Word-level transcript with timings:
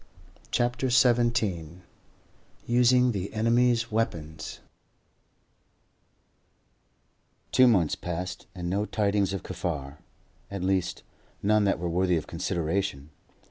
CHAPTER 0.49 0.89
XVII 0.89 1.81
USING 2.65 3.11
THE 3.11 3.31
ENEMY'S 3.35 3.91
WEAPONS 3.91 4.59
Two 7.51 7.67
months 7.67 7.93
passed, 7.93 8.47
and 8.55 8.67
no 8.67 8.85
tidings 8.85 9.31
of 9.31 9.43
Kaffar 9.43 9.99
at 10.49 10.63
least, 10.63 11.03
none 11.43 11.65
that 11.65 11.77
were 11.77 11.87
worthy 11.87 12.17
of 12.17 12.25
consideration. 12.25 13.11